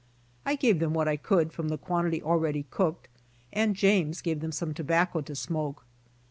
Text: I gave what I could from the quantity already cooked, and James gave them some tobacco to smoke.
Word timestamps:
I 0.47 0.55
gave 0.55 0.81
what 0.81 1.07
I 1.07 1.15
could 1.15 1.53
from 1.53 1.69
the 1.69 1.77
quantity 1.77 2.23
already 2.23 2.63
cooked, 2.71 3.07
and 3.53 3.75
James 3.75 4.21
gave 4.21 4.39
them 4.39 4.51
some 4.51 4.73
tobacco 4.73 5.21
to 5.21 5.35
smoke. 5.35 5.85